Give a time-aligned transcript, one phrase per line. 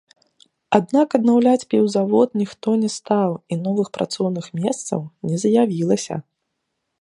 [0.77, 4.99] Аднак аднаўляць піўзавод ніхто не стаў, і новых працоўных месцаў
[5.31, 6.15] не з'явілася.